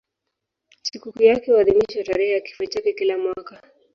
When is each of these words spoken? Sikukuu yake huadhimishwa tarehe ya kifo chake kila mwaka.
Sikukuu 0.81 1.23
yake 1.23 1.51
huadhimishwa 1.51 2.03
tarehe 2.03 2.31
ya 2.33 2.39
kifo 2.41 2.65
chake 2.65 2.93
kila 2.93 3.17
mwaka. 3.17 3.61